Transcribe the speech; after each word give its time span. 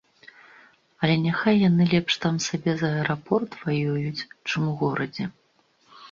Але 1.01 1.15
няхай 1.25 1.57
яны 1.69 1.83
лепш 1.93 2.13
там 2.23 2.39
сабе 2.45 2.73
за 2.79 2.89
аэрапорт 3.01 3.51
ваююць, 3.67 4.25
чым 4.47 4.61
у 4.71 4.73
горадзе. 4.81 5.27